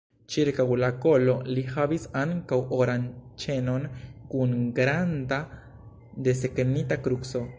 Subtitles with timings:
[0.33, 3.05] Ĉirkaŭ la kolo li havis ankaŭ oran
[3.45, 3.85] ĉenon
[4.33, 5.41] kun granda
[6.29, 7.47] desegnita kruco.